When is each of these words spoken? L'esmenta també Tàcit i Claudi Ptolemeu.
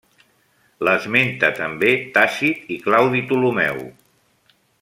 L'esmenta 0.87 1.51
també 1.59 1.93
Tàcit 2.17 2.75
i 2.77 2.81
Claudi 2.89 3.25
Ptolemeu. 3.29 3.87